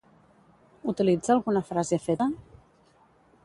[0.93, 2.31] Utilitza alguna frase feta?